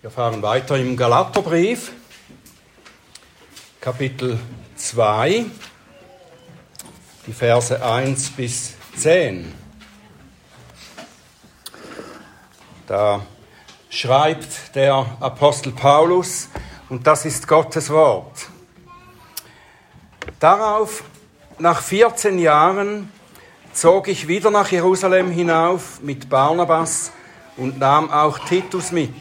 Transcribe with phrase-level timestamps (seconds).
[0.00, 1.90] Wir fahren weiter im Galaterbrief,
[3.80, 4.38] Kapitel
[4.76, 5.44] 2,
[7.26, 9.52] die Verse 1 bis 10.
[12.86, 13.22] Da
[13.90, 16.48] schreibt der Apostel Paulus,
[16.88, 18.46] und das ist Gottes Wort.
[20.38, 21.02] Darauf,
[21.58, 23.12] nach 14 Jahren,
[23.72, 27.10] zog ich wieder nach Jerusalem hinauf mit Barnabas
[27.56, 29.12] und nahm auch Titus mit.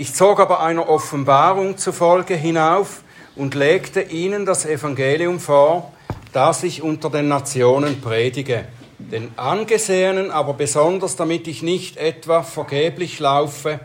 [0.00, 3.02] Ich zog aber einer Offenbarung zufolge hinauf
[3.34, 5.92] und legte ihnen das Evangelium vor,
[6.32, 8.66] das ich unter den Nationen predige,
[9.00, 13.80] den Angesehenen aber besonders, damit ich nicht etwa vergeblich laufe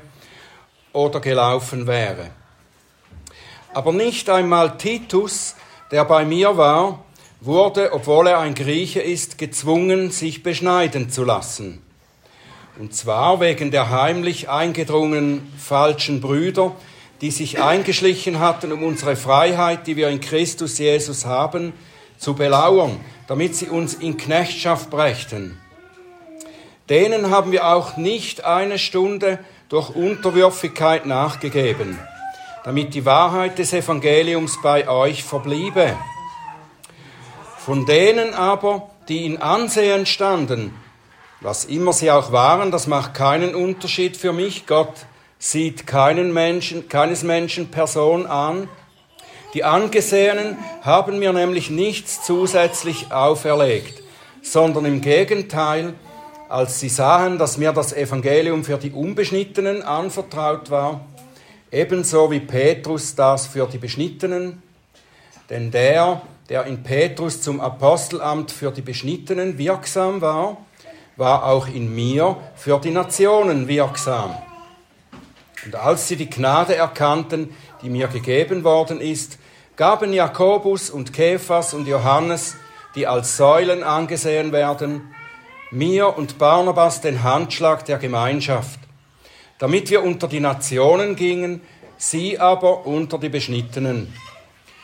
[0.91, 2.29] oder gelaufen wäre.
[3.73, 5.55] Aber nicht einmal Titus,
[5.89, 7.03] der bei mir war,
[7.41, 11.81] wurde, obwohl er ein Grieche ist, gezwungen, sich beschneiden zu lassen.
[12.79, 16.75] Und zwar wegen der heimlich eingedrungenen falschen Brüder,
[17.21, 21.73] die sich eingeschlichen hatten, um unsere Freiheit, die wir in Christus Jesus haben,
[22.17, 25.59] zu belauern, damit sie uns in Knechtschaft brächten.
[26.89, 31.97] Denen haben wir auch nicht eine Stunde durch Unterwürfigkeit nachgegeben,
[32.65, 35.95] damit die Wahrheit des Evangeliums bei euch verbliebe.
[37.57, 40.73] Von denen aber, die in Ansehen standen,
[41.43, 44.65] was immer sie auch waren, das macht keinen Unterschied für mich.
[44.65, 44.93] Gott
[45.37, 48.69] sieht keinen Menschen, keines Menschen Person an.
[49.53, 54.01] Die Angesehenen haben mir nämlich nichts zusätzlich auferlegt,
[54.41, 55.93] sondern im Gegenteil,
[56.47, 61.01] als sie sahen, dass mir das Evangelium für die Unbeschnittenen anvertraut war,
[61.71, 64.63] ebenso wie Petrus das für die Beschnittenen,
[65.49, 70.57] denn der, der in Petrus zum Apostelamt für die Beschnittenen wirksam war,
[71.15, 74.35] war auch in mir für die Nationen wirksam.
[75.65, 79.37] Und als sie die Gnade erkannten, die mir gegeben worden ist,
[79.75, 82.55] gaben Jakobus und Kephas und Johannes,
[82.95, 85.13] die als Säulen angesehen werden,
[85.71, 88.79] mir und Barnabas den Handschlag der Gemeinschaft,
[89.57, 91.61] damit wir unter die Nationen gingen,
[91.97, 94.13] sie aber unter die Beschnittenen.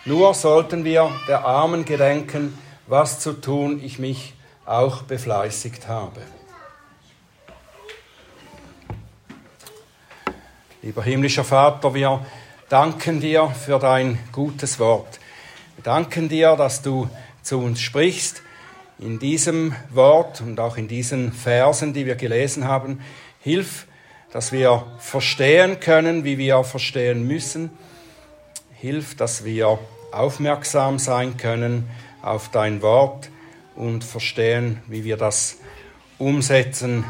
[0.06, 2.58] Nur sollten wir der Armen gedenken,
[2.88, 4.34] was zu tun ich mich
[4.70, 6.22] auch befleißigt habe.
[10.84, 12.24] Lieber himmlischer Vater, wir
[12.70, 15.20] danken dir für dein gutes Wort.
[15.76, 17.10] Wir danken dir, dass du
[17.42, 18.44] zu uns sprichst
[19.00, 23.02] in diesem Wort und auch in diesen Versen, die wir gelesen haben.
[23.40, 23.88] Hilf,
[24.32, 27.72] dass wir verstehen können, wie wir verstehen müssen.
[28.76, 29.80] Hilf, dass wir
[30.12, 31.90] aufmerksam sein können
[32.22, 33.30] auf dein Wort
[33.80, 35.58] und verstehen, wie wir das
[36.18, 37.06] umsetzen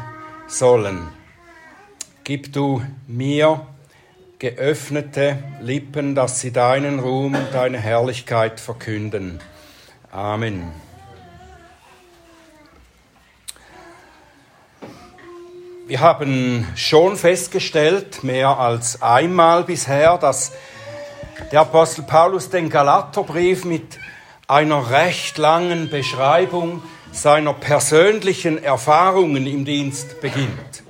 [0.46, 1.08] sollen.
[2.24, 3.66] Gib du mir
[4.38, 9.40] geöffnete Lippen, dass sie deinen Ruhm und deine Herrlichkeit verkünden.
[10.12, 10.72] Amen.
[15.86, 20.52] Wir haben schon festgestellt, mehr als einmal bisher, dass
[21.50, 23.98] der Apostel Paulus den Galaterbrief mit
[24.50, 30.82] einer recht langen Beschreibung seiner persönlichen Erfahrungen im Dienst beginnt.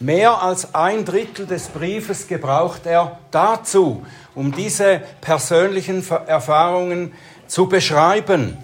[0.00, 7.12] Mehr als ein Drittel des Briefes gebraucht er dazu, um diese persönlichen Erfahrungen
[7.46, 8.58] zu beschreiben.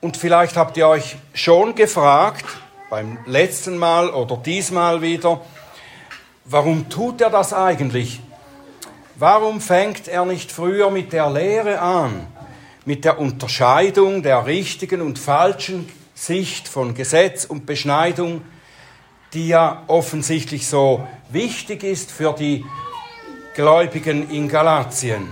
[0.00, 2.46] Und vielleicht habt ihr euch schon gefragt,
[2.88, 5.42] beim letzten Mal oder diesmal wieder,
[6.46, 8.20] warum tut er das eigentlich?
[9.20, 12.28] Warum fängt er nicht früher mit der Lehre an,
[12.84, 18.42] mit der Unterscheidung der richtigen und falschen Sicht von Gesetz und Beschneidung,
[19.32, 22.64] die ja offensichtlich so wichtig ist für die
[23.56, 25.26] Gläubigen in Galatien?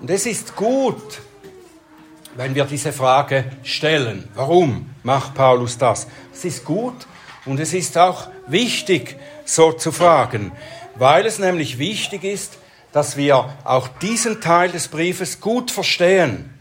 [0.00, 1.20] Und es ist gut,
[2.34, 4.28] wenn wir diese Frage stellen.
[4.34, 6.08] Warum macht Paulus das?
[6.34, 7.06] Es ist gut
[7.44, 10.50] und es ist auch wichtig, so zu fragen
[10.98, 12.58] weil es nämlich wichtig ist,
[12.92, 16.52] dass wir auch diesen Teil des Briefes gut verstehen.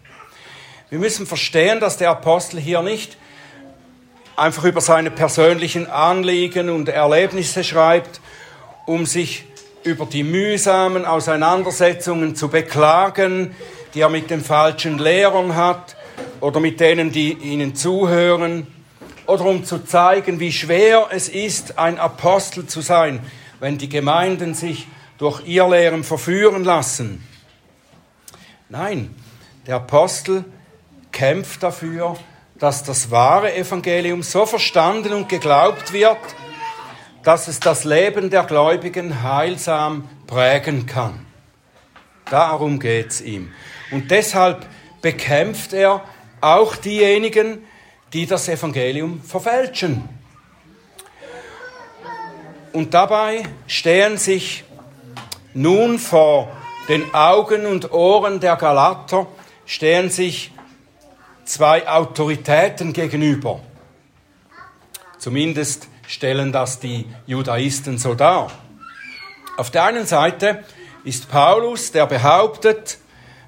[0.89, 3.17] Wir müssen verstehen, dass der Apostel hier nicht
[4.35, 8.19] einfach über seine persönlichen Anliegen und Erlebnisse schreibt,
[8.85, 9.45] um sich
[9.83, 13.55] über die mühsamen Auseinandersetzungen zu beklagen,
[13.93, 15.95] die er mit den falschen Lehrern hat
[16.41, 18.67] oder mit denen, die ihnen zuhören,
[19.27, 23.19] oder um zu zeigen, wie schwer es ist, ein Apostel zu sein,
[23.59, 24.87] wenn die Gemeinden sich
[25.17, 27.25] durch ihr Lehren verführen lassen.
[28.69, 29.15] Nein,
[29.67, 30.43] der Apostel
[31.11, 32.17] kämpft dafür,
[32.59, 36.17] dass das wahre Evangelium so verstanden und geglaubt wird,
[37.23, 41.25] dass es das Leben der Gläubigen heilsam prägen kann.
[42.29, 43.51] Darum geht es ihm.
[43.91, 44.65] Und deshalb
[45.01, 46.03] bekämpft er
[46.41, 47.63] auch diejenigen,
[48.13, 50.07] die das Evangelium verfälschen.
[52.75, 54.65] Und dabei stehen sich
[55.53, 56.51] nun vor
[56.89, 59.27] den Augen und Ohren der Galater
[59.65, 60.51] stehen sich
[61.45, 63.61] zwei Autoritäten gegenüber.
[65.19, 68.51] Zumindest stellen das die Judaisten so dar.
[69.55, 70.65] Auf der einen Seite
[71.05, 72.97] ist Paulus, der behauptet,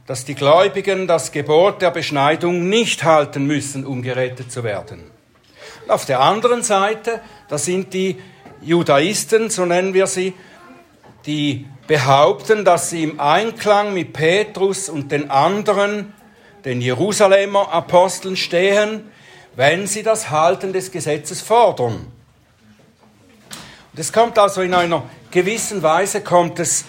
[0.06, 5.12] dass die Gläubigen das Gebot der Beschneidung nicht halten müssen, um gerettet zu werden.
[5.90, 7.20] auf der anderen Seite,
[7.50, 8.18] da sind die
[8.62, 10.34] Judaisten, so nennen wir sie,
[11.26, 16.14] die behaupten, dass sie im Einklang mit Petrus und den anderen,
[16.66, 19.12] den Jerusalemer Aposteln stehen,
[19.56, 22.12] wenn sie das Halten des Gesetzes fordern.
[23.94, 26.86] Und es kommt also in einer gewissen Weise kommt es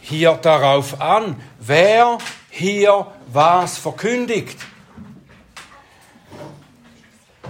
[0.00, 2.18] hier darauf an, wer
[2.50, 4.58] hier was verkündigt.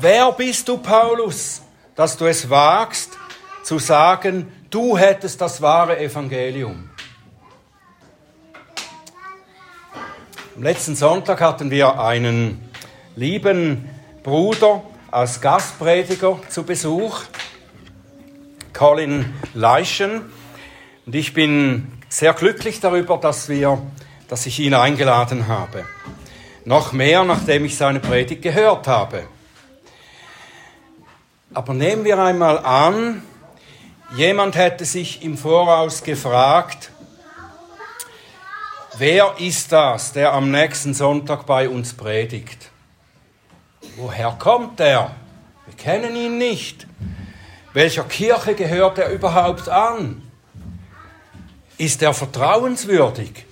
[0.01, 1.63] Wer bist du, Paulus,
[1.95, 3.17] dass du es wagst
[3.67, 6.89] zu sagen, du hättest das wahre Evangelium?
[10.55, 12.71] Am letzten Sonntag hatten wir einen
[13.17, 13.91] lieben
[14.23, 17.23] Bruder als Gastprediger zu Besuch,
[18.73, 20.31] Colin Leischen.
[21.05, 23.83] Und ich bin sehr glücklich darüber, dass, wir,
[24.29, 25.85] dass ich ihn eingeladen habe.
[26.65, 29.25] Noch mehr, nachdem ich seine Predigt gehört habe.
[31.53, 33.23] Aber nehmen wir einmal an,
[34.14, 36.91] jemand hätte sich im Voraus gefragt,
[38.99, 42.70] wer ist das, der am nächsten Sonntag bei uns predigt?
[43.97, 45.12] Woher kommt er?
[45.67, 46.87] Wir kennen ihn nicht.
[47.73, 50.23] Welcher Kirche gehört er überhaupt an?
[51.79, 53.44] Ist er vertrauenswürdig?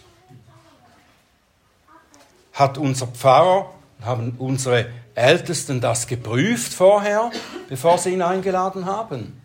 [2.52, 3.70] Hat unser Pfarrer,
[4.02, 7.30] haben unsere Ältesten das geprüft vorher,
[7.68, 9.43] bevor sie ihn eingeladen haben?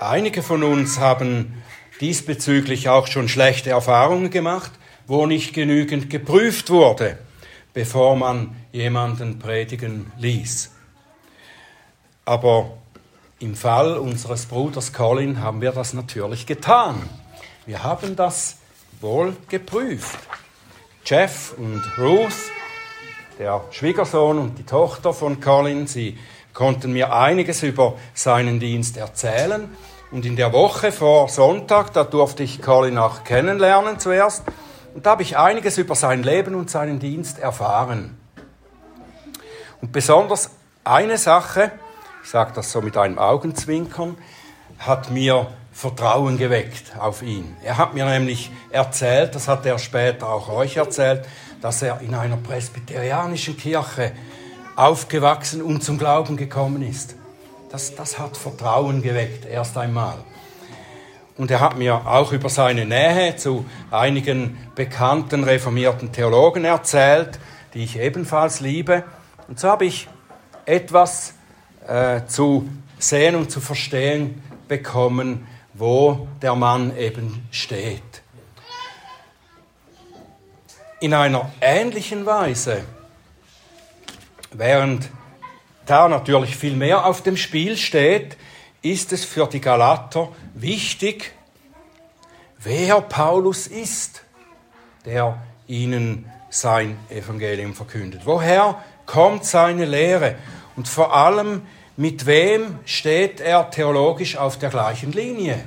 [0.00, 1.60] Einige von uns haben
[2.00, 4.70] diesbezüglich auch schon schlechte Erfahrungen gemacht,
[5.08, 7.18] wo nicht genügend geprüft wurde,
[7.74, 10.70] bevor man jemanden predigen ließ.
[12.24, 12.78] Aber
[13.40, 17.02] im Fall unseres Bruders Colin haben wir das natürlich getan.
[17.66, 18.58] Wir haben das
[19.00, 20.18] wohl geprüft.
[21.04, 22.32] Jeff und Ruth,
[23.40, 26.16] der Schwiegersohn und die Tochter von Colin, sie
[26.58, 29.68] konnten mir einiges über seinen Dienst erzählen.
[30.10, 34.42] Und in der Woche vor Sonntag, da durfte ich Colin auch kennenlernen zuerst.
[34.92, 38.18] Und da habe ich einiges über sein Leben und seinen Dienst erfahren.
[39.80, 40.50] Und besonders
[40.82, 41.70] eine Sache,
[42.24, 44.18] ich sage das so mit einem Augenzwinkern,
[44.80, 47.56] hat mir Vertrauen geweckt auf ihn.
[47.62, 51.24] Er hat mir nämlich erzählt, das hat er später auch euch erzählt,
[51.60, 54.10] dass er in einer presbyterianischen Kirche
[54.78, 57.16] aufgewachsen und zum Glauben gekommen ist.
[57.70, 60.18] Das, das hat Vertrauen geweckt, erst einmal.
[61.36, 67.38] Und er hat mir auch über seine Nähe zu einigen bekannten reformierten Theologen erzählt,
[67.74, 69.02] die ich ebenfalls liebe.
[69.48, 70.08] Und so habe ich
[70.64, 71.34] etwas
[71.86, 78.02] äh, zu sehen und zu verstehen bekommen, wo der Mann eben steht.
[81.00, 82.84] In einer ähnlichen Weise,
[84.52, 85.10] während
[85.86, 88.36] da natürlich viel mehr auf dem Spiel steht,
[88.82, 91.32] ist es für die Galater wichtig,
[92.58, 94.22] wer Paulus ist,
[95.04, 98.22] der ihnen sein Evangelium verkündet.
[98.24, 100.36] Woher kommt seine Lehre?
[100.76, 101.62] Und vor allem,
[101.96, 105.64] mit wem steht er theologisch auf der gleichen Linie?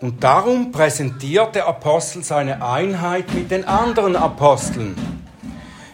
[0.00, 4.96] Und darum präsentiert der Apostel seine Einheit mit den anderen Aposteln,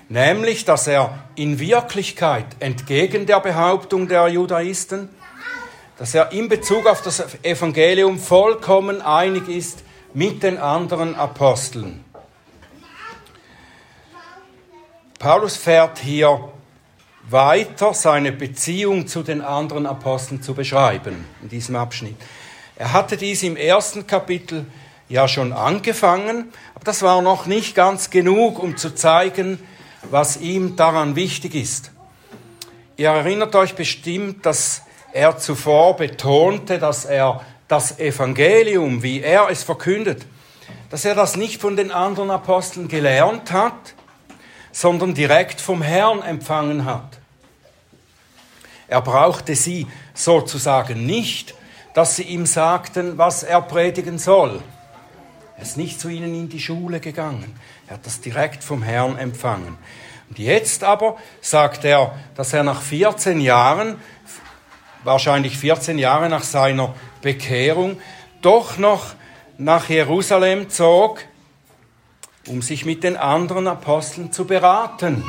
[0.08, 5.08] nämlich dass er in Wirklichkeit entgegen der Behauptung der Judaisten,
[5.98, 9.82] dass er in Bezug auf das Evangelium vollkommen einig ist
[10.12, 12.04] mit den anderen Aposteln.
[15.18, 16.52] Paulus fährt hier
[17.28, 22.16] weiter seine Beziehung zu den anderen Aposteln zu beschreiben in diesem Abschnitt.
[22.76, 24.66] Er hatte dies im ersten Kapitel
[25.08, 29.58] ja schon angefangen, aber das war noch nicht ganz genug, um zu zeigen,
[30.10, 31.92] was ihm daran wichtig ist.
[32.96, 34.82] Ihr erinnert euch bestimmt, dass
[35.12, 40.25] er zuvor betonte, dass er das Evangelium, wie er es verkündet,
[40.90, 43.94] dass er das nicht von den anderen Aposteln gelernt hat,
[44.72, 47.18] sondern direkt vom Herrn empfangen hat.
[48.88, 51.54] Er brauchte sie sozusagen nicht,
[51.94, 54.62] dass sie ihm sagten, was er predigen soll.
[55.56, 57.58] Er ist nicht zu ihnen in die Schule gegangen.
[57.86, 59.78] Er hat das direkt vom Herrn empfangen.
[60.28, 63.96] Und jetzt aber sagt er, dass er nach 14 Jahren,
[65.04, 68.00] wahrscheinlich 14 Jahre nach seiner Bekehrung,
[68.42, 69.14] doch noch
[69.56, 71.20] nach Jerusalem zog,
[72.46, 75.25] um sich mit den anderen Aposteln zu beraten.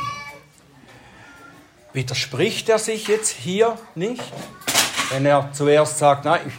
[1.93, 4.23] Widerspricht er sich jetzt hier nicht,
[5.11, 6.53] wenn er zuerst sagt, nein, ich,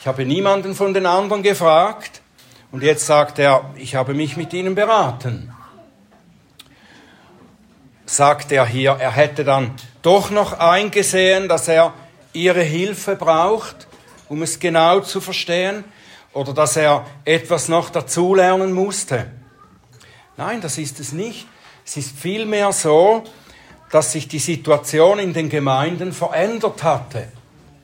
[0.00, 2.21] ich habe niemanden von den anderen gefragt
[2.72, 5.54] und jetzt sagt er, ich habe mich mit ihnen beraten?
[8.06, 11.94] Sagt er hier, er hätte dann doch noch eingesehen, dass er
[12.32, 13.86] ihre Hilfe braucht,
[14.28, 15.84] um es genau zu verstehen,
[16.32, 19.26] oder dass er etwas noch dazulernen musste.
[20.38, 21.46] Nein, das ist es nicht.
[21.84, 23.22] Es ist vielmehr so,
[23.90, 27.28] dass sich die Situation in den Gemeinden verändert hatte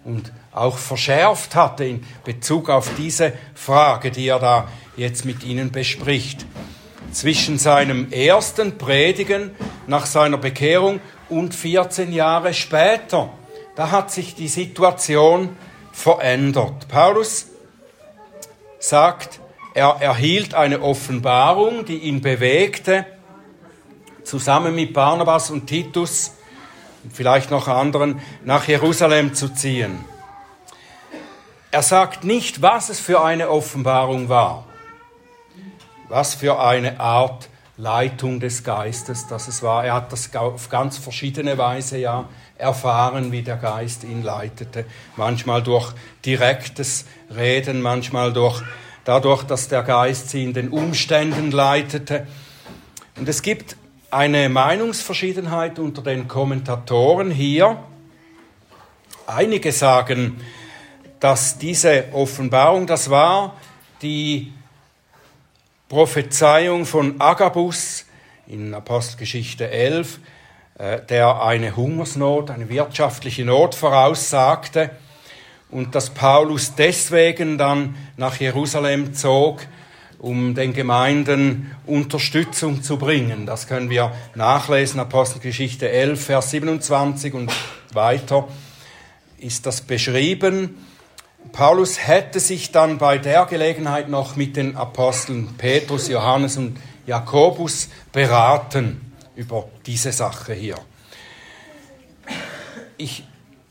[0.04, 5.70] und auch verschärft hatte in Bezug auf diese Frage, die er da jetzt mit ihnen
[5.70, 6.46] bespricht.
[7.12, 9.52] Zwischen seinem ersten Predigen
[9.86, 13.30] nach seiner Bekehrung und 14 Jahre später,
[13.76, 15.56] da hat sich die Situation
[15.92, 16.88] verändert.
[16.88, 17.46] Paulus
[18.78, 19.40] sagt,
[19.74, 23.06] er erhielt eine Offenbarung, die ihn bewegte,
[24.24, 26.32] zusammen mit Barnabas und Titus
[27.04, 29.98] und vielleicht noch anderen nach Jerusalem zu ziehen.
[31.70, 34.64] Er sagt nicht, was es für eine Offenbarung war,
[36.08, 39.84] was für eine Art Leitung des Geistes das es war.
[39.84, 44.86] Er hat das auf ganz verschiedene Weise ja erfahren, wie der Geist ihn leitete.
[45.16, 45.92] Manchmal durch
[46.24, 47.04] direktes
[47.36, 48.62] Reden, manchmal durch,
[49.04, 52.26] dadurch, dass der Geist sie in den Umständen leitete.
[53.16, 53.76] Und es gibt
[54.10, 57.78] eine Meinungsverschiedenheit unter den Kommentatoren hier.
[59.26, 60.40] Einige sagen,
[61.20, 63.56] dass diese Offenbarung, das war
[64.02, 64.52] die
[65.88, 68.04] Prophezeiung von Agabus
[68.46, 70.20] in Apostelgeschichte 11,
[70.78, 74.90] äh, der eine Hungersnot, eine wirtschaftliche Not voraussagte
[75.70, 79.60] und dass Paulus deswegen dann nach Jerusalem zog,
[80.18, 83.46] um den Gemeinden Unterstützung zu bringen.
[83.46, 87.52] Das können wir nachlesen, Apostelgeschichte 11, Vers 27 und
[87.92, 88.48] weiter
[89.38, 90.76] ist das beschrieben.
[91.52, 97.88] Paulus hätte sich dann bei der Gelegenheit noch mit den Aposteln Petrus, Johannes und Jakobus
[98.12, 100.76] beraten über diese Sache hier.
[102.96, 103.24] Ich,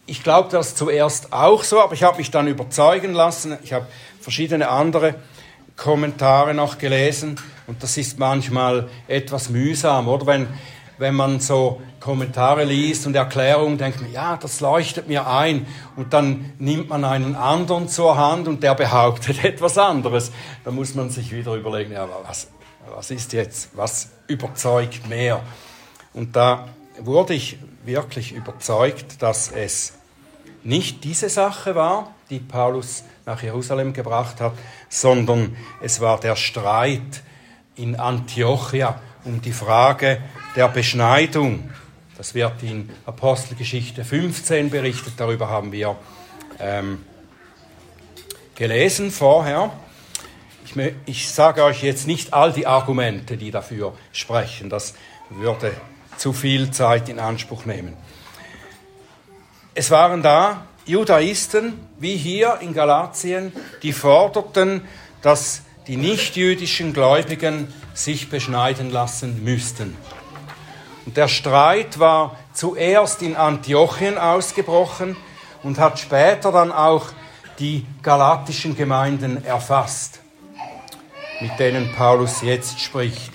[0.05, 3.57] ich glaube das zuerst auch so, aber ich habe mich dann überzeugen lassen.
[3.63, 3.86] Ich habe
[4.22, 5.15] verschiedene andere
[5.75, 10.48] Kommentare noch gelesen und das ist manchmal etwas mühsam, oder wenn,
[10.98, 16.13] wenn man so Kommentare liest und Erklärungen, denkt man, ja, das leuchtet mir ein und
[16.13, 20.32] dann nimmt man einen anderen zur Hand und der behauptet etwas anderes.
[20.63, 22.48] Da muss man sich wieder überlegen, ja, was,
[22.96, 25.42] was ist jetzt, was überzeugt mehr?
[26.13, 26.68] Und da
[27.00, 29.94] wurde ich wirklich überzeugt, dass es
[30.63, 34.54] nicht diese Sache war, die Paulus nach Jerusalem gebracht hat,
[34.89, 37.24] sondern es war der Streit
[37.75, 40.22] in Antiochia um die Frage
[40.57, 41.69] der Beschneidung.
[42.17, 45.95] Das wird in Apostelgeschichte 15 berichtet, darüber haben wir
[46.59, 47.05] ähm,
[48.55, 49.71] gelesen vorher.
[50.65, 50.73] Ich,
[51.05, 54.95] ich sage euch jetzt nicht all die Argumente, die dafür sprechen, das
[55.29, 55.73] würde
[56.17, 57.95] zu viel Zeit in Anspruch nehmen.
[59.75, 63.51] Es waren da Judaisten, wie hier in Galatien,
[63.83, 64.81] die forderten,
[65.21, 69.95] dass die nichtjüdischen Gläubigen sich beschneiden lassen müssten.
[71.07, 75.15] Und der Streit war zuerst in Antiochien ausgebrochen
[75.63, 77.05] und hat später dann auch
[77.59, 80.19] die galatischen Gemeinden erfasst,
[81.39, 83.31] mit denen Paulus jetzt spricht.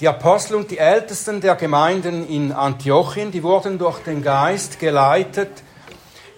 [0.00, 5.62] Die Apostel und die Ältesten der Gemeinden in Antiochien, die wurden durch den Geist geleitet,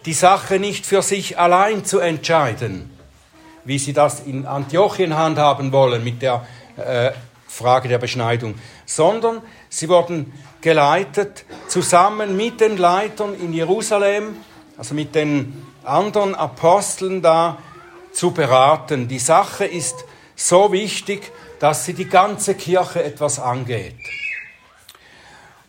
[0.04, 2.90] die Sache nicht für sich allein zu entscheiden,
[3.64, 6.46] wie sie das in Antiochien handhaben wollen mit der
[6.76, 7.12] äh,
[7.48, 9.40] Frage der Beschneidung, sondern
[9.74, 14.36] sie wurden geleitet zusammen mit den Leitern in Jerusalem,
[14.78, 17.58] also mit den anderen Aposteln da
[18.12, 19.08] zu beraten.
[19.08, 20.04] Die Sache ist
[20.36, 23.96] so wichtig, dass sie die ganze Kirche etwas angeht.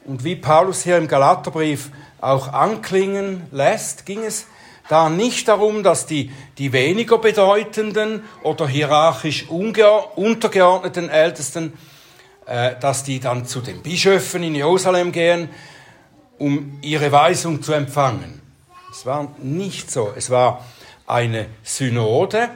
[0.05, 1.89] Und wie Paulus hier im Galaterbrief
[2.21, 4.45] auch anklingen lässt, ging es
[4.87, 11.73] da nicht darum, dass die, die weniger bedeutenden oder hierarchisch untergeordneten Ältesten,
[12.45, 15.49] dass die dann zu den Bischöfen in Jerusalem gehen
[16.37, 18.41] um ihre Weisung zu empfangen.
[18.91, 20.13] Es war nicht so.
[20.15, 20.65] Es war
[21.07, 22.49] eine Synode,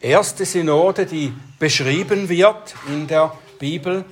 [0.00, 4.04] erste Synode, die beschrieben wird in der Bibel,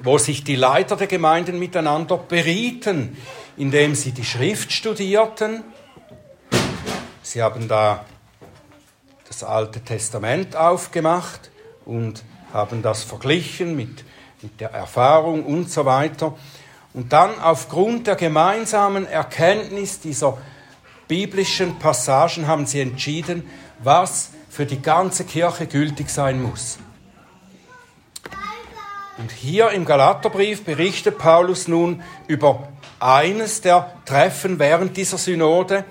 [0.00, 3.16] wo sich die Leiter der Gemeinden miteinander berieten,
[3.56, 5.64] indem sie die Schrift studierten.
[7.22, 8.04] Sie haben da
[9.28, 11.50] das Alte Testament aufgemacht
[11.84, 14.04] und haben das verglichen mit,
[14.42, 16.34] mit der Erfahrung und so weiter.
[16.94, 20.36] Und dann aufgrund der gemeinsamen Erkenntnis dieser
[21.08, 26.78] biblischen Passagen haben sie entschieden, was für die ganze Kirche gültig sein muss.
[29.18, 32.68] Und hier im Galaterbrief berichtet Paulus nun über
[32.98, 35.84] eines der Treffen während dieser Synode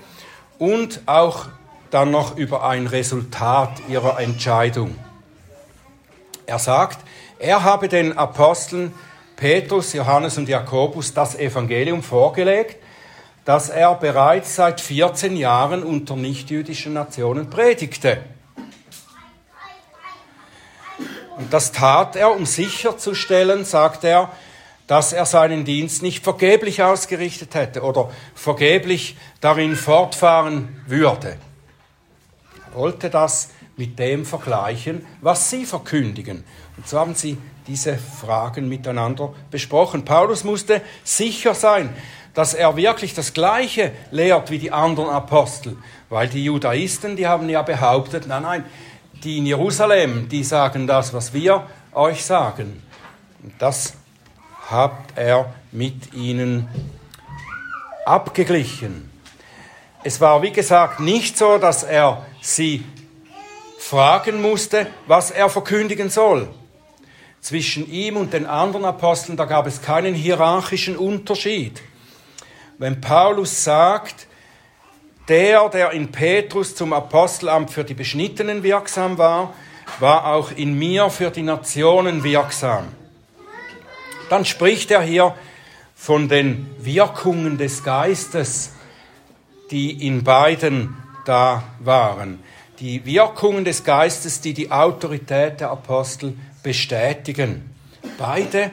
[0.59, 1.47] und auch
[1.91, 4.95] dann noch über ein Resultat ihrer Entscheidung.
[6.51, 6.99] Er sagt,
[7.39, 8.93] er habe den Aposteln
[9.37, 12.75] Petrus, Johannes und Jakobus das Evangelium vorgelegt,
[13.45, 18.17] das er bereits seit 14 Jahren unter nichtjüdischen Nationen predigte.
[21.37, 24.29] Und das tat er, um sicherzustellen, sagt er,
[24.87, 31.37] dass er seinen Dienst nicht vergeblich ausgerichtet hätte oder vergeblich darin fortfahren würde.
[32.67, 36.43] Er wollte das mit dem vergleichen, was sie verkündigen.
[36.77, 37.35] Und so haben sie
[37.65, 40.05] diese Fragen miteinander besprochen.
[40.05, 41.89] Paulus musste sicher sein,
[42.35, 45.77] dass er wirklich das Gleiche lehrt wie die anderen Apostel,
[46.09, 48.65] weil die Judaisten, die haben ja behauptet, nein, nein,
[49.23, 52.83] die in Jerusalem, die sagen das, was wir euch sagen.
[53.41, 53.93] Und das
[54.69, 56.69] hat er mit ihnen
[58.05, 59.09] abgeglichen.
[60.03, 62.83] Es war, wie gesagt, nicht so, dass er sie
[63.81, 66.47] fragen musste, was er verkündigen soll.
[67.41, 71.81] Zwischen ihm und den anderen Aposteln, da gab es keinen hierarchischen Unterschied.
[72.77, 74.27] Wenn Paulus sagt,
[75.27, 79.55] der, der in Petrus zum Apostelamt für die Beschnittenen wirksam war,
[79.99, 82.87] war auch in mir für die Nationen wirksam.
[84.29, 85.35] Dann spricht er hier
[85.95, 88.73] von den Wirkungen des Geistes,
[89.71, 92.43] die in beiden da waren.
[92.81, 97.69] Die Wirkungen des Geistes, die die Autorität der Apostel bestätigen.
[98.17, 98.71] Beide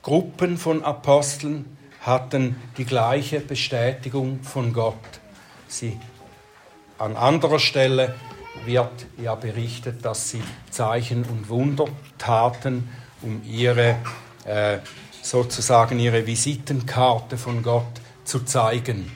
[0.00, 4.94] Gruppen von Aposteln hatten die gleiche Bestätigung von Gott.
[5.66, 5.98] Sie
[6.98, 8.14] an anderer Stelle
[8.64, 12.88] wird ja berichtet, dass sie Zeichen und Wunder taten,
[13.22, 13.96] um ihre
[14.44, 14.78] äh,
[15.20, 19.10] sozusagen ihre Visitenkarte von Gott zu zeigen.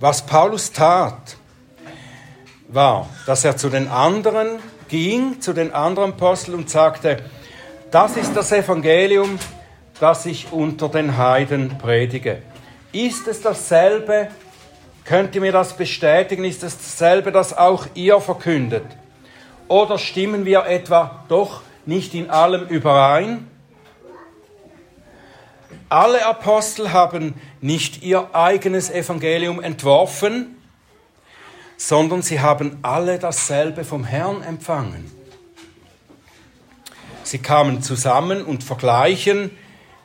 [0.00, 1.37] Was Paulus tat,
[2.68, 7.18] war, dass er zu den anderen ging, zu den anderen Aposteln und sagte,
[7.90, 9.38] das ist das Evangelium,
[10.00, 12.42] das ich unter den Heiden predige.
[12.92, 14.28] Ist es dasselbe?
[15.04, 16.44] Könnt ihr mir das bestätigen?
[16.44, 18.84] Ist es dasselbe, das auch ihr verkündet?
[19.66, 23.48] Oder stimmen wir etwa doch nicht in allem überein?
[25.88, 30.57] Alle Apostel haben nicht ihr eigenes Evangelium entworfen,
[31.78, 35.10] sondern sie haben alle dasselbe vom Herrn empfangen.
[37.22, 39.50] Sie kamen zusammen und vergleichen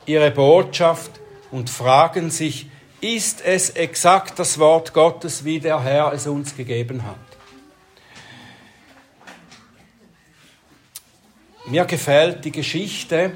[0.06, 1.10] ihre Botschaft
[1.50, 7.02] und fragen sich, ist es exakt das Wort Gottes, wie der Herr es uns gegeben
[7.04, 7.16] hat?
[11.66, 13.32] Mir gefällt die Geschichte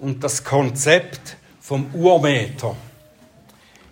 [0.00, 2.74] und das Konzept vom Urmeter.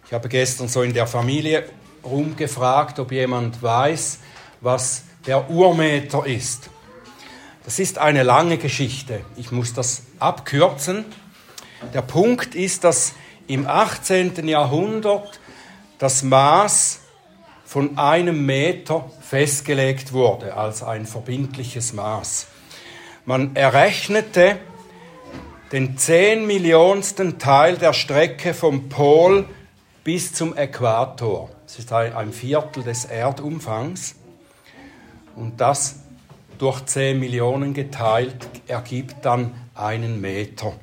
[0.06, 1.68] Ich habe gestern so in der Familie
[2.04, 4.18] rumgefragt, ob jemand weiß,
[4.60, 6.70] was der Urmeter ist.
[7.64, 9.20] Das ist eine lange Geschichte.
[9.36, 11.04] Ich muss das abkürzen.
[11.94, 13.12] Der Punkt ist, dass
[13.46, 14.48] im 18.
[14.48, 15.40] Jahrhundert
[15.98, 17.00] das Maß
[17.64, 22.48] von einem Meter festgelegt wurde als ein verbindliches Maß.
[23.24, 24.58] Man errechnete
[25.70, 29.46] den zehn Millionsten Teil der Strecke vom Pol
[30.04, 31.48] bis zum Äquator.
[31.72, 34.16] Das ist ein Viertel des Erdumfangs.
[35.34, 36.00] Und das
[36.58, 40.74] durch 10 Millionen geteilt ergibt dann einen Meter.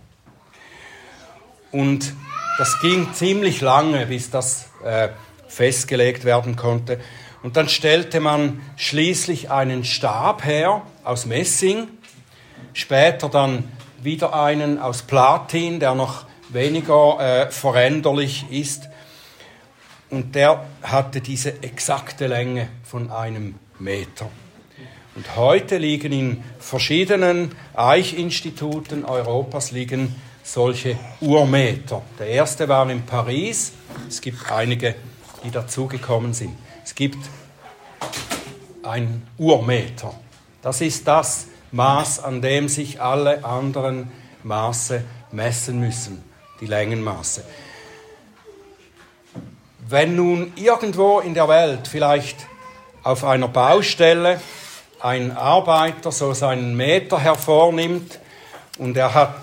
[1.71, 2.15] Und
[2.57, 5.09] das ging ziemlich lange, bis das äh,
[5.47, 6.99] festgelegt werden konnte.
[7.43, 11.87] Und dann stellte man schließlich einen Stab her aus Messing,
[12.73, 13.63] später dann
[14.01, 18.89] wieder einen aus Platin, der noch weniger äh, veränderlich ist.
[20.09, 24.29] Und der hatte diese exakte Länge von einem Meter.
[25.15, 32.01] Und heute liegen in verschiedenen Eichinstituten Europas liegen solche Urmeter.
[32.17, 33.73] Der erste war in Paris.
[34.07, 34.95] Es gibt einige,
[35.43, 36.55] die dazugekommen sind.
[36.83, 37.17] Es gibt
[38.83, 40.13] ein Urmeter.
[40.61, 44.11] Das ist das Maß, an dem sich alle anderen
[44.43, 46.23] Maße messen müssen,
[46.61, 47.43] die Längenmaße.
[49.91, 52.45] Wenn nun irgendwo in der Welt, vielleicht
[53.01, 54.39] auf einer Baustelle,
[54.99, 58.19] ein Arbeiter so seinen Meter hervornimmt
[58.77, 59.39] und er hat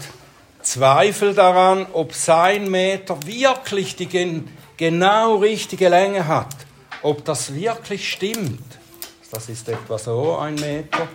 [0.62, 4.44] Zweifel daran, ob sein Meter wirklich die
[4.76, 6.54] genau richtige Länge hat,
[7.02, 8.78] ob das wirklich stimmt.
[9.32, 11.08] Das ist etwa so ein Meter.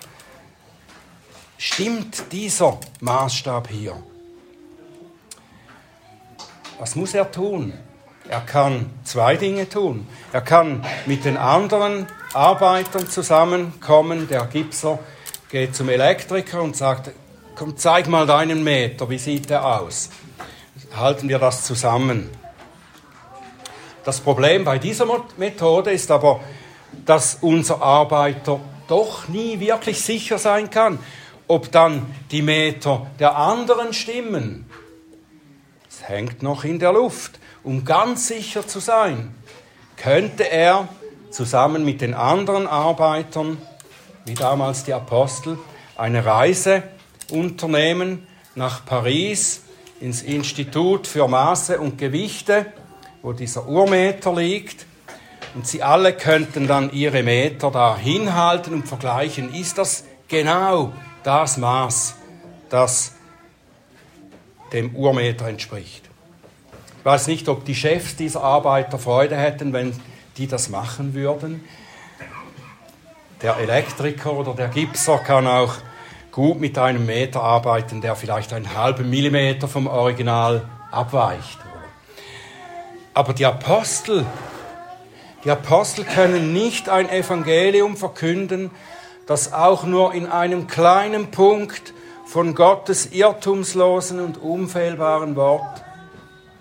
[1.57, 3.95] Stimmt dieser Maßstab hier?
[6.77, 7.71] Was muss er tun?
[8.31, 10.07] Er kann zwei Dinge tun.
[10.31, 14.29] Er kann mit den anderen Arbeitern zusammenkommen.
[14.29, 14.99] Der Gipser
[15.49, 17.11] geht zum Elektriker und sagt,
[17.55, 20.11] komm, zeig mal deinen Meter, wie sieht der aus?
[20.95, 22.29] Halten wir das zusammen.
[24.05, 26.39] Das Problem bei dieser Methode ist aber,
[27.05, 30.99] dass unser Arbeiter doch nie wirklich sicher sein kann,
[31.49, 34.69] ob dann die Meter der anderen stimmen.
[35.89, 37.40] Es hängt noch in der Luft.
[37.63, 39.35] Um ganz sicher zu sein,
[39.95, 40.87] könnte er
[41.29, 43.57] zusammen mit den anderen Arbeitern,
[44.25, 45.59] wie damals die Apostel,
[45.95, 46.83] eine Reise
[47.29, 49.61] unternehmen nach Paris
[49.99, 52.65] ins Institut für Maße und Gewichte,
[53.21, 54.87] wo dieser Urmeter liegt.
[55.53, 60.93] Und sie alle könnten dann ihre Meter da hinhalten und vergleichen, ist das genau
[61.23, 62.15] das Maß,
[62.69, 63.13] das
[64.73, 66.10] dem Urmeter entspricht.
[67.01, 69.99] Ich weiß nicht, ob die Chefs dieser Arbeiter Freude hätten, wenn
[70.37, 71.63] die das machen würden.
[73.41, 75.73] Der Elektriker oder der Gipser kann auch
[76.31, 81.57] gut mit einem Meter arbeiten, der vielleicht einen halben Millimeter vom Original abweicht.
[83.15, 84.23] Aber die Apostel,
[85.43, 88.69] die Apostel können nicht ein Evangelium verkünden,
[89.25, 91.95] das auch nur in einem kleinen Punkt
[92.27, 95.83] von Gottes irrtumslosen und unfehlbaren Wort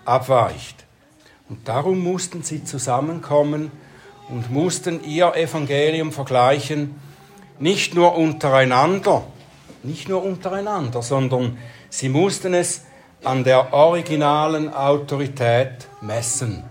[0.05, 0.85] abweicht.
[1.49, 3.71] Und darum mussten sie zusammenkommen
[4.29, 7.01] und mussten ihr Evangelium vergleichen,
[7.59, 9.25] nicht nur untereinander,
[9.83, 11.59] nicht nur untereinander, sondern
[11.91, 12.83] sie mussten es
[13.25, 16.65] an der originalen Autorität messen,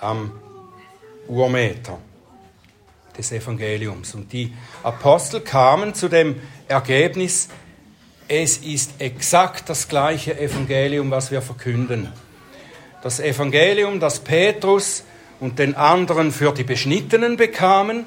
[0.00, 0.32] am
[1.28, 1.98] Urmeter
[3.16, 4.14] des Evangeliums.
[4.14, 7.48] Und die Apostel kamen zu dem Ergebnis,
[8.28, 12.12] es ist exakt das gleiche Evangelium, was wir verkünden.
[13.02, 15.04] Das Evangelium, das Petrus
[15.40, 18.04] und den anderen für die Beschnittenen bekamen,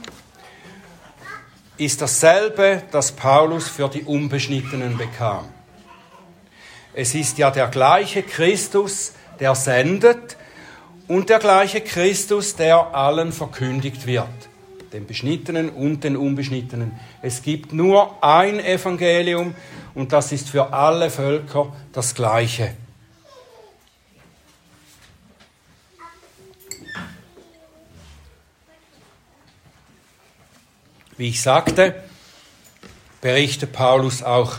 [1.78, 5.46] ist dasselbe, das Paulus für die Unbeschnittenen bekam.
[6.94, 10.38] Es ist ja der gleiche Christus, der sendet
[11.08, 14.28] und der gleiche Christus, der allen verkündigt wird
[14.92, 16.92] den Beschnittenen und den Unbeschnittenen.
[17.22, 19.56] Es gibt nur ein Evangelium
[19.94, 22.74] und das ist für alle Völker das gleiche.
[31.22, 31.94] Wie ich sagte,
[33.22, 34.56] berichtet Paulus auch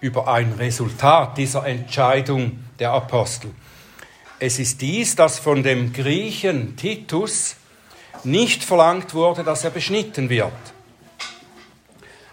[0.00, 3.50] über ein Resultat dieser Entscheidung der Apostel.
[4.38, 7.56] Es ist dies, dass von dem Griechen Titus
[8.24, 10.50] nicht verlangt wurde, dass er beschnitten wird.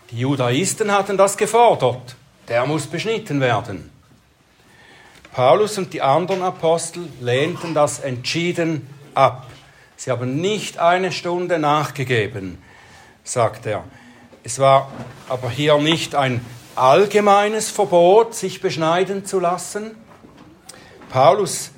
[0.10, 2.16] Die Judaisten hatten das gefordert.
[2.48, 3.90] Der muss beschnitten werden.
[5.34, 9.48] Paulus und die anderen Apostel lehnten das entschieden ab.
[9.98, 12.60] Sie haben nicht eine Stunde nachgegeben,
[13.26, 13.84] sagt er.
[14.44, 14.92] Es war
[15.28, 19.98] aber hier nicht ein allgemeines Verbot, sich beschneiden zu lassen.
[21.10, 21.72] Paulus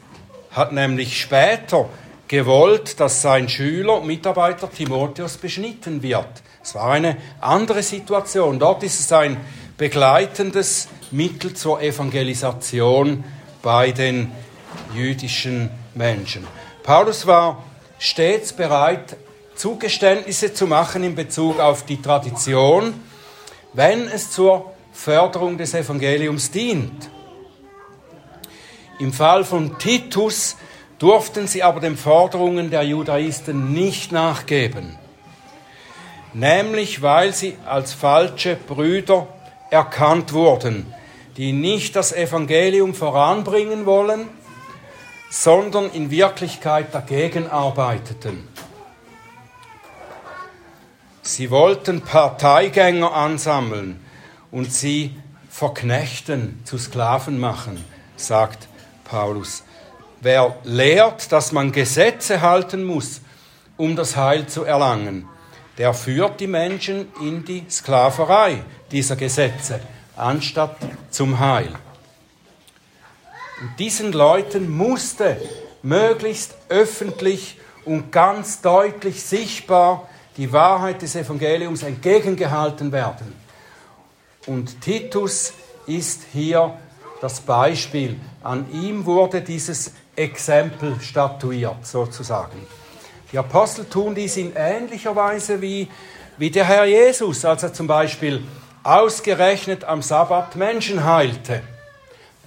[0.52, 1.90] hat nämlich später
[2.28, 6.28] gewollt, dass sein Schüler, Mitarbeiter Timotheus beschnitten wird.
[6.62, 8.60] Es war eine andere Situation.
[8.60, 9.38] Dort ist es ein
[9.78, 13.24] begleitendes Mittel zur Evangelisation
[13.62, 14.32] bei den
[14.94, 16.46] jüdischen Menschen.
[16.84, 17.64] Paulus war
[18.00, 19.16] stets bereit,
[19.58, 22.94] Zugeständnisse zu machen in Bezug auf die Tradition,
[23.74, 27.10] wenn es zur Förderung des Evangeliums dient.
[29.00, 30.58] Im Fall von Titus
[31.00, 34.98] durften sie aber den Forderungen der Judaisten nicht nachgeben,
[36.34, 39.28] nämlich weil sie als falsche Brüder
[39.70, 40.92] erkannt wurden,
[41.36, 44.28] die nicht das Evangelium voranbringen wollen,
[45.30, 48.48] sondern in Wirklichkeit dagegen arbeiteten.
[51.38, 54.04] Sie wollten Parteigänger ansammeln
[54.50, 55.14] und sie
[55.52, 57.86] verknechten, zu Sklaven machen.
[58.16, 58.68] sagt
[59.04, 59.64] Paulus.
[60.20, 63.22] Wer lehrt, dass man Gesetze halten muss,
[63.78, 65.30] um das Heil zu erlangen,
[65.78, 69.80] der führt die Menschen in die Sklaverei dieser Gesetze,
[70.16, 70.78] anstatt
[71.12, 71.70] zum Heil.
[73.62, 75.40] Und diesen Leuten musste
[75.84, 83.34] möglichst öffentlich und ganz deutlich sichtbar die Wahrheit des Evangeliums entgegengehalten werden.
[84.46, 85.54] Und Titus
[85.88, 86.78] ist hier
[87.22, 88.20] das Beispiel.
[88.44, 92.66] An ihm wurde dieses Exempel statuiert, sozusagen.
[93.32, 95.88] Die Apostel tun dies in ähnlicher Weise wie,
[96.38, 98.44] wie der Herr Jesus, als er zum Beispiel
[98.84, 101.62] ausgerechnet am Sabbat Menschen heilte.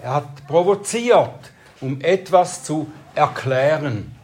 [0.02, 1.50] Er hat provoziert,
[1.80, 4.16] um etwas zu erklären.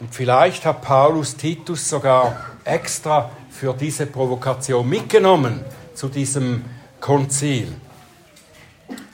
[0.00, 2.34] Und vielleicht hat Paulus Titus sogar
[2.64, 5.60] extra für diese Provokation mitgenommen
[5.94, 6.64] zu diesem
[7.00, 7.70] Konzil.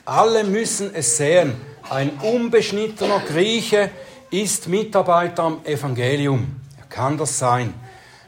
[0.05, 1.55] Alle müssen es sehen.
[1.89, 3.89] Ein unbeschnittener Grieche
[4.29, 6.55] ist Mitarbeiter am Evangelium.
[6.79, 7.73] Er kann das sein.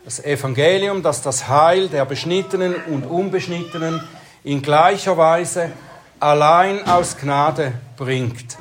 [0.03, 4.01] Das Evangelium, das das Heil der Beschnittenen und Unbeschnittenen
[4.43, 5.71] in gleicher Weise
[6.19, 8.57] allein aus Gnade bringt.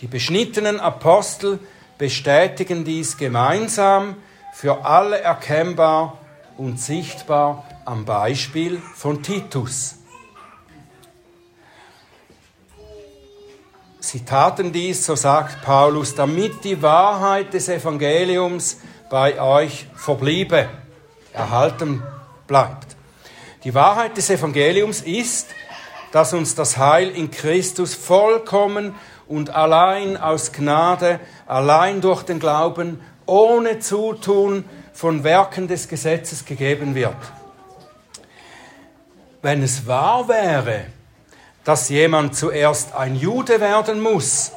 [0.00, 1.58] Die beschnittenen Apostel
[1.98, 4.16] bestätigen dies gemeinsam
[4.54, 6.18] für alle erkennbar
[6.56, 9.96] und sichtbar am Beispiel von Titus.
[14.00, 18.78] Sie taten dies, so sagt Paulus, damit die Wahrheit des Evangeliums
[19.10, 20.68] bei euch verbliebe,
[21.32, 22.02] erhalten
[22.46, 22.96] bleibt.
[23.64, 25.48] Die Wahrheit des Evangeliums ist,
[26.12, 28.94] dass uns das Heil in Christus vollkommen
[29.28, 36.94] und allein aus Gnade, allein durch den Glauben, ohne Zutun von Werken des Gesetzes gegeben
[36.94, 37.16] wird.
[39.42, 40.86] Wenn es wahr wäre,
[41.62, 44.52] dass jemand zuerst ein Jude werden muss,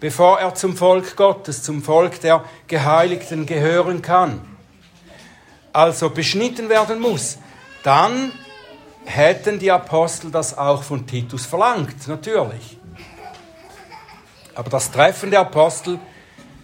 [0.00, 4.40] bevor er zum Volk Gottes, zum Volk der Geheiligten gehören kann,
[5.72, 7.38] also beschnitten werden muss,
[7.82, 8.32] dann
[9.04, 12.77] hätten die Apostel das auch von Titus verlangt, natürlich.
[14.58, 16.00] Aber das Treffen der Apostel,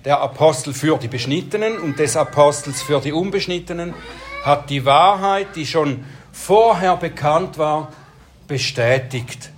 [0.04, 3.94] der Apostel für die Beschnittenen und des Apostels für die Unbeschnittenen,
[4.42, 7.92] hat die Wahrheit, die schon vorher bekannt war,
[8.48, 9.50] bestätigt.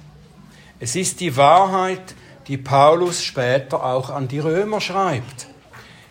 [0.79, 2.14] Es ist die Wahrheit,
[2.46, 5.46] die Paulus später auch an die Römer schreibt.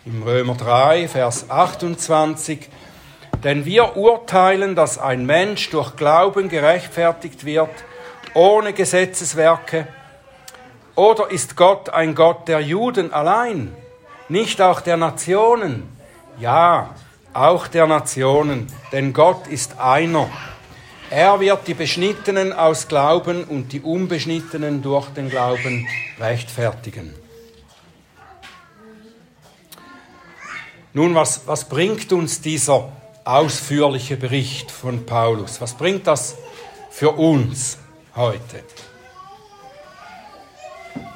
[0.04, 2.68] Im Römer 3, Vers 28,
[3.44, 7.70] denn wir urteilen, dass ein Mensch durch Glauben gerechtfertigt wird,
[8.34, 9.86] ohne Gesetzeswerke,
[10.96, 13.72] oder ist Gott ein Gott der Juden allein,
[14.28, 15.88] nicht auch der Nationen?
[16.40, 16.94] Ja,
[17.32, 20.28] auch der Nationen, denn Gott ist einer.
[21.10, 25.86] Er wird die Beschnittenen aus Glauben und die Unbeschnittenen durch den Glauben
[26.18, 27.14] rechtfertigen.
[30.92, 32.90] Nun, was, was bringt uns dieser
[33.24, 35.60] ausführliche Bericht von Paulus?
[35.60, 36.36] Was bringt das
[36.90, 37.76] für uns
[38.14, 38.64] heute?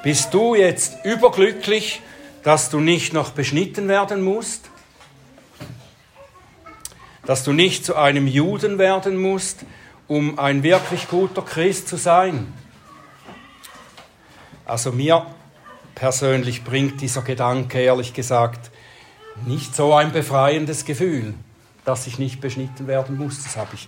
[0.03, 2.01] Bist du jetzt überglücklich,
[2.41, 4.69] dass du nicht noch beschnitten werden musst?
[7.23, 9.59] Dass du nicht zu einem Juden werden musst,
[10.07, 12.51] um ein wirklich guter Christ zu sein?
[14.65, 15.27] Also mir
[15.93, 18.71] persönlich bringt dieser Gedanke, ehrlich gesagt,
[19.45, 21.35] nicht so ein befreiendes Gefühl,
[21.85, 23.43] dass ich nicht beschnitten werden muss.
[23.43, 23.87] Das habe ich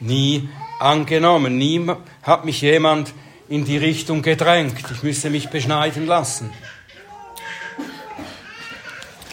[0.00, 0.48] nie
[0.80, 1.56] angenommen.
[1.56, 1.86] Nie
[2.24, 3.14] hat mich jemand
[3.48, 4.74] in die Richtung gedrängt.
[4.90, 6.50] Ich müsse mich beschneiden lassen.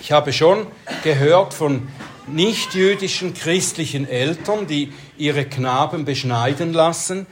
[0.01, 0.65] Ich habe schon
[1.03, 1.87] gehört von
[2.27, 7.27] nichtjüdischen christlichen Eltern, die ihre Knaben beschneiden lassen,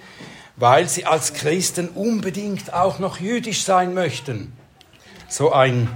[0.56, 4.54] weil sie als Christen unbedingt auch noch jüdisch sein möchten.
[5.28, 5.90] So ein,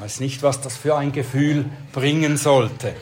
[0.00, 2.94] weiß nicht, was das für ein Gefühl bringen sollte.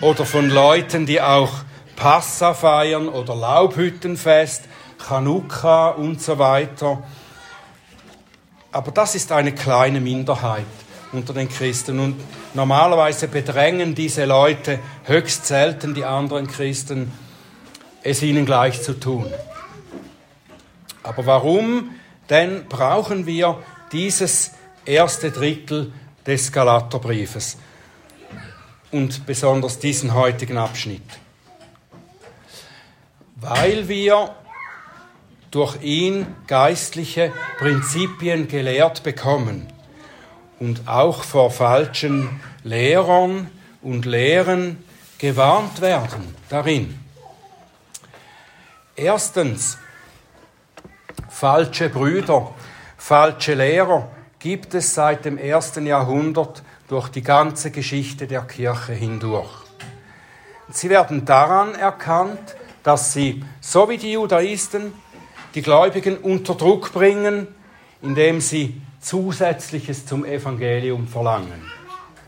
[0.00, 1.52] Oder von Leuten, die auch
[1.96, 4.64] Passa feiern oder Laubhüttenfest
[5.08, 7.02] Chanukka und so weiter.
[8.70, 10.64] Aber das ist eine kleine Minderheit
[11.12, 12.16] unter den Christen und
[12.54, 17.12] normalerweise bedrängen diese Leute höchst selten die anderen Christen,
[18.02, 19.26] es ihnen gleich zu tun.
[21.02, 21.90] Aber warum
[22.30, 23.58] denn brauchen wir
[23.92, 24.52] dieses
[24.84, 25.92] erste Drittel
[26.26, 27.58] des Galaterbriefes
[28.90, 31.02] und besonders diesen heutigen Abschnitt?
[33.36, 34.34] Weil wir
[35.52, 39.68] durch ihn geistliche Prinzipien gelehrt bekommen
[40.58, 43.50] und auch vor falschen Lehrern
[43.82, 44.82] und Lehren
[45.18, 46.98] gewarnt werden darin.
[48.96, 49.78] Erstens,
[51.28, 52.54] falsche Brüder,
[52.96, 59.52] falsche Lehrer gibt es seit dem ersten Jahrhundert durch die ganze Geschichte der Kirche hindurch.
[60.70, 64.92] Sie werden daran erkannt, dass sie, so wie die Judaisten,
[65.54, 67.46] die Gläubigen unter Druck bringen,
[68.00, 71.70] indem sie Zusätzliches zum Evangelium verlangen.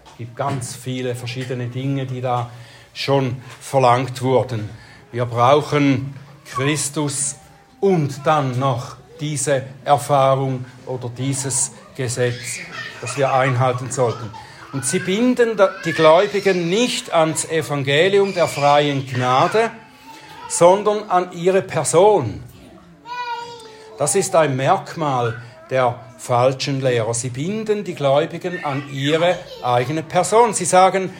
[0.06, 2.50] Es gibt ganz viele verschiedene Dinge, die da
[2.92, 4.68] schon verlangt wurden.
[5.12, 7.36] Wir brauchen Christus
[7.80, 12.58] und dann noch diese Erfahrung oder dieses Gesetz,
[13.00, 14.30] das wir einhalten sollten.
[14.72, 19.70] Und sie binden die Gläubigen nicht ans Evangelium der freien Gnade,
[20.48, 22.42] sondern an ihre Person.
[23.98, 27.14] Das ist ein Merkmal der falschen Lehrer.
[27.14, 30.52] Sie binden die Gläubigen an ihre eigene Person.
[30.52, 31.10] Sie sagen,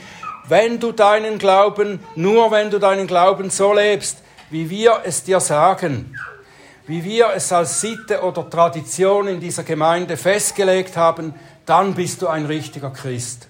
[0.49, 4.19] wenn du deinen Glauben, nur wenn du deinen Glauben so lebst,
[4.51, 6.15] wie wir es dir sagen,
[6.87, 11.35] wie wir es als Sitte oder Tradition in dieser Gemeinde festgelegt haben,
[11.65, 13.49] dann bist du ein richtiger Christ.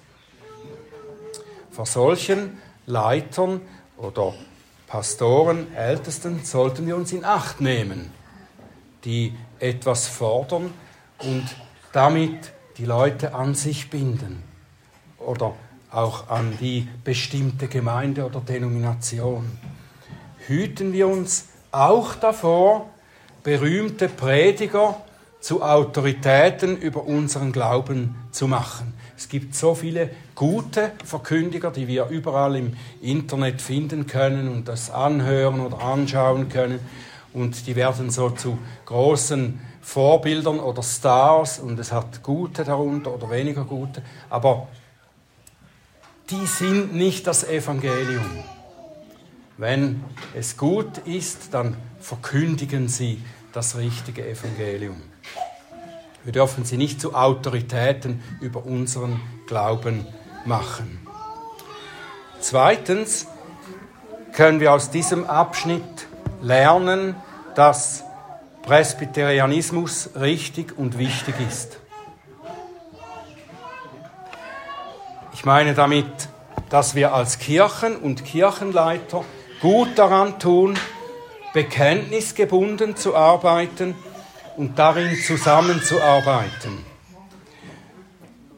[1.71, 3.59] Vor solchen Leitern
[3.97, 4.33] oder
[4.87, 8.11] Pastoren, Ältesten sollten wir uns in Acht nehmen,
[9.05, 10.73] die etwas fordern
[11.19, 11.45] und
[11.93, 14.43] damit die Leute an sich binden
[15.17, 15.53] oder
[15.91, 19.57] auch an die bestimmte Gemeinde oder Denomination.
[20.47, 22.89] Hüten wir uns auch davor,
[23.43, 24.97] berühmte Prediger
[25.39, 28.93] zu Autoritäten über unseren Glauben zu machen.
[29.15, 34.89] Es gibt so viele gute Verkündiger, die wir überall im Internet finden können und das
[34.89, 36.79] anhören oder anschauen können.
[37.35, 43.29] Und die werden so zu großen Vorbildern oder Stars und es hat gute darunter oder
[43.29, 44.01] weniger gute.
[44.29, 44.69] Aber
[46.29, 48.25] die sind nicht das Evangelium.
[49.57, 53.21] Wenn es gut ist, dann verkündigen sie
[53.51, 55.01] das richtige Evangelium.
[56.23, 60.07] Wir dürfen sie nicht zu Autoritäten über unseren Glauben
[60.45, 61.05] machen.
[62.39, 63.27] Zweitens
[64.31, 66.07] können wir aus diesem Abschnitt
[66.41, 67.15] lernen,
[67.55, 68.03] dass
[68.63, 71.79] Presbyterianismus richtig und wichtig ist.
[75.33, 76.05] Ich meine damit,
[76.69, 79.23] dass wir als Kirchen und Kirchenleiter
[79.61, 80.77] gut daran tun,
[81.53, 83.95] bekenntnisgebunden zu arbeiten
[84.57, 86.85] und darin zusammenzuarbeiten.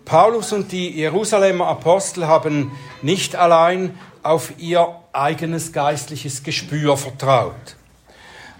[0.06, 7.77] Paulus und die Jerusalemer Apostel haben nicht allein auf ihr eigenes geistliches Gespür vertraut.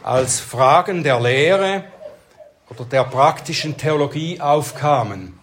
[0.08, 1.84] Als Fragen der Lehre
[2.70, 5.38] oder der praktischen Theologie aufkamen.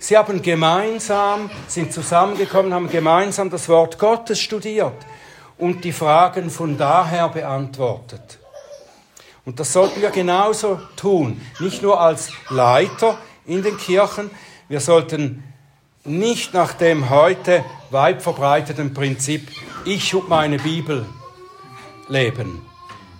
[0.00, 4.96] Sie haben gemeinsam, sind zusammengekommen, haben gemeinsam das Wort Gottes studiert
[5.56, 8.40] und die Fragen von daher beantwortet.
[9.44, 14.32] Und das sollten wir genauso tun, nicht nur als Leiter in den Kirchen,
[14.68, 15.44] wir sollten
[16.02, 19.48] nicht nach dem heute weit verbreiteten Prinzip,
[19.84, 21.06] ich und meine Bibel
[22.08, 22.71] leben.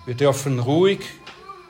[0.05, 0.99] Wir dürfen ruhig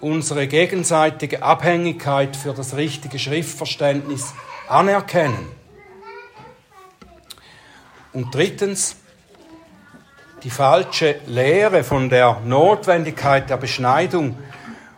[0.01, 4.33] unsere gegenseitige Abhängigkeit für das richtige Schriftverständnis
[4.67, 5.47] anerkennen.
[8.11, 8.95] Und drittens,
[10.41, 14.35] die falsche Lehre von der Notwendigkeit der Beschneidung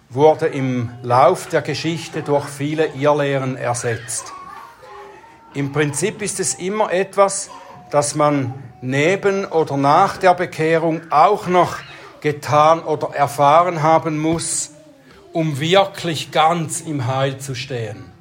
[0.10, 4.32] wurde im Lauf der Geschichte durch viele Irrlehren ersetzt.
[5.54, 7.50] Im Prinzip ist es immer etwas,
[7.92, 11.80] das man neben oder nach der Bekehrung auch noch
[12.22, 14.72] getan oder erfahren haben muss,
[15.34, 18.12] um wirklich ganz im Heil zu stehen.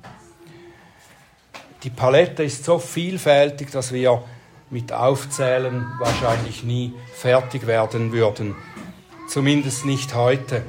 [1.85, 4.23] Die Palette ist so vielfältig, dass wir
[4.71, 8.57] mit Aufzählen wahrscheinlich nie fertig werden würden.
[9.29, 10.63] Zumindest nicht heute.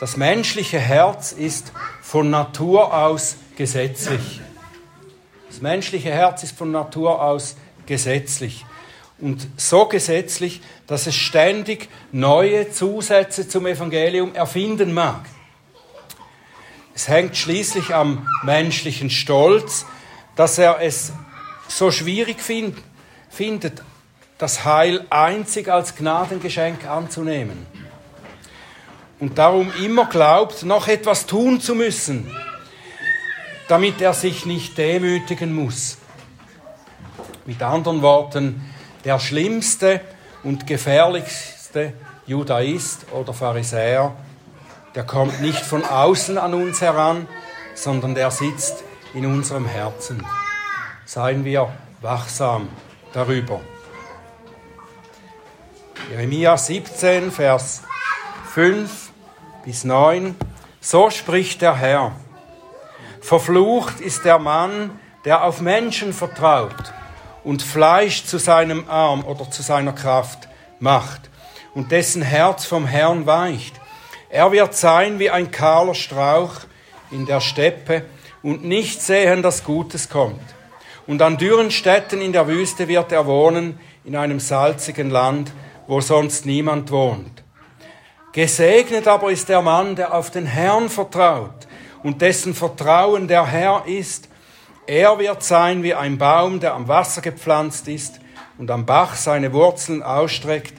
[0.00, 4.40] Das menschliche Herz ist von Natur aus gesetzlich.
[5.48, 8.66] Das menschliche Herz ist von Natur aus gesetzlich.
[9.24, 15.22] Und so gesetzlich, dass es ständig neue Zusätze zum Evangelium erfinden mag.
[16.94, 19.86] Es hängt schließlich am menschlichen Stolz,
[20.36, 21.14] dass er es
[21.68, 22.76] so schwierig find,
[23.30, 23.82] findet,
[24.36, 27.66] das Heil einzig als Gnadengeschenk anzunehmen.
[29.20, 32.30] Und darum immer glaubt, noch etwas tun zu müssen,
[33.68, 35.96] damit er sich nicht demütigen muss.
[37.46, 38.73] Mit anderen Worten,
[39.04, 40.00] der schlimmste
[40.42, 41.92] und gefährlichste
[42.26, 44.14] Judaist oder Pharisäer,
[44.94, 47.26] der kommt nicht von außen an uns heran,
[47.74, 50.24] sondern der sitzt in unserem Herzen
[51.04, 52.68] seien wir wachsam
[53.12, 53.60] darüber.
[56.10, 57.82] Jeremia 17, Vers
[58.52, 59.10] 5
[59.64, 60.34] bis 9
[60.80, 62.12] So spricht der Herr.
[63.20, 66.92] Verflucht ist der Mann, der auf Menschen vertraut
[67.44, 70.48] und Fleisch zu seinem Arm oder zu seiner Kraft
[70.80, 71.30] macht
[71.74, 73.80] und dessen Herz vom Herrn weicht.
[74.30, 76.54] Er wird sein wie ein kahler Strauch
[77.10, 78.04] in der Steppe
[78.42, 80.40] und nicht sehen, dass Gutes kommt.
[81.06, 85.52] Und an dürren Städten in der Wüste wird er wohnen, in einem salzigen Land,
[85.86, 87.42] wo sonst niemand wohnt.
[88.32, 91.68] Gesegnet aber ist der Mann, der auf den Herrn vertraut
[92.02, 94.28] und dessen Vertrauen der Herr ist.
[94.86, 98.20] Er wird sein wie ein Baum, der am Wasser gepflanzt ist
[98.58, 100.74] und am Bach seine Wurzeln ausstreckt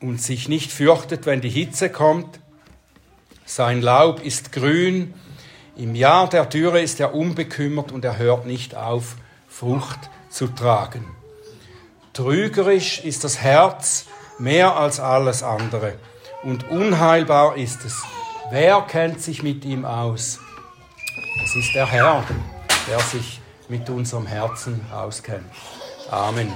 [0.00, 2.40] und sich nicht fürchtet, wenn die Hitze kommt.
[3.44, 5.12] Sein Laub ist grün,
[5.76, 9.16] im Jahr der Dürre ist er unbekümmert und er hört nicht auf,
[9.48, 9.98] Frucht
[10.30, 11.04] zu tragen.
[12.14, 14.06] Trügerisch ist das Herz
[14.38, 15.94] mehr als alles andere
[16.42, 18.02] und unheilbar ist es.
[18.50, 20.40] Wer kennt sich mit ihm aus?
[21.44, 22.24] Es ist der Herr,
[22.88, 25.50] der sich mit unserem Herzen auskennt.
[26.10, 26.52] Amen.